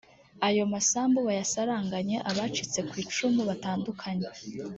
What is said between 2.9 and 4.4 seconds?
icumu batandukanye